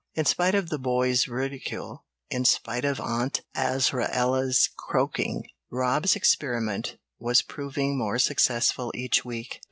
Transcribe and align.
In 0.15 0.25
spite 0.25 0.55
of 0.55 0.69
the 0.69 0.79
boys' 0.79 1.27
ridicule, 1.27 2.05
in 2.31 2.43
spite 2.43 2.85
of 2.85 2.99
Aunt 2.99 3.41
Azraella's 3.55 4.67
croaking, 4.75 5.43
Rob's 5.69 6.15
experiment 6.15 6.97
was 7.19 7.43
proving 7.43 7.99
more 7.99 8.17
successful 8.17 8.91
each 8.95 9.23
week. 9.23 9.59